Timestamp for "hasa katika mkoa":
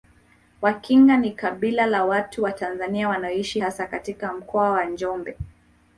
3.59-4.69